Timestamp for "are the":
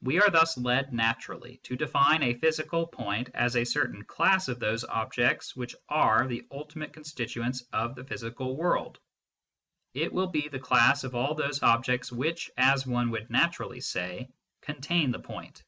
5.88-6.46